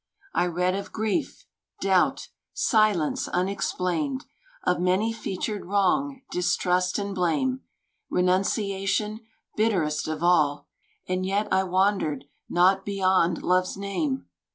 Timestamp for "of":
0.73-0.91, 4.63-4.79, 10.07-10.23